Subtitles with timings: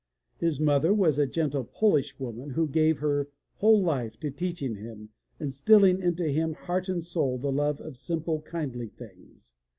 [0.39, 5.09] His mother was a gentle Polish woman who gave her whole life to teaching him,
[5.39, 9.53] instilling into him, heart and soul, the love of simple, kindly things.